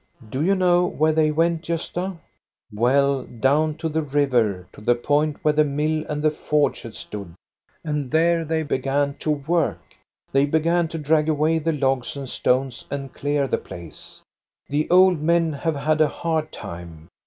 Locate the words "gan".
10.61-10.87